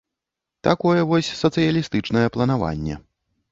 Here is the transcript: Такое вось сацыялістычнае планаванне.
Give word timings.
Такое 0.67 1.01
вось 1.11 1.29
сацыялістычнае 1.43 2.25
планаванне. 2.39 3.01